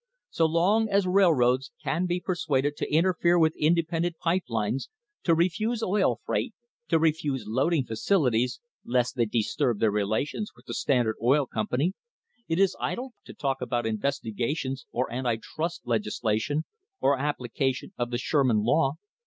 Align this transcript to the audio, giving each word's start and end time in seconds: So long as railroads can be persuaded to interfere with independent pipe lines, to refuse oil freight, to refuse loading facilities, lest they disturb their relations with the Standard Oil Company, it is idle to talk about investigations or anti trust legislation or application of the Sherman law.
So 0.31 0.47
long 0.47 0.89
as 0.89 1.05
railroads 1.05 1.69
can 1.83 2.07
be 2.07 2.19
persuaded 2.19 2.75
to 2.77 2.91
interfere 2.91 3.37
with 3.37 3.55
independent 3.55 4.17
pipe 4.17 4.45
lines, 4.49 4.89
to 5.25 5.35
refuse 5.35 5.83
oil 5.83 6.21
freight, 6.25 6.55
to 6.87 6.97
refuse 6.97 7.45
loading 7.45 7.85
facilities, 7.85 8.59
lest 8.83 9.15
they 9.15 9.25
disturb 9.27 9.77
their 9.79 9.91
relations 9.91 10.53
with 10.55 10.65
the 10.65 10.73
Standard 10.73 11.17
Oil 11.21 11.45
Company, 11.45 11.93
it 12.47 12.57
is 12.57 12.75
idle 12.79 13.13
to 13.25 13.33
talk 13.35 13.61
about 13.61 13.85
investigations 13.85 14.87
or 14.91 15.11
anti 15.11 15.35
trust 15.35 15.85
legislation 15.85 16.63
or 16.99 17.19
application 17.19 17.93
of 17.95 18.09
the 18.09 18.17
Sherman 18.17 18.63
law. 18.63 18.93